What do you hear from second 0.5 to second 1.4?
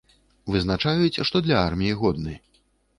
Вызначаюць,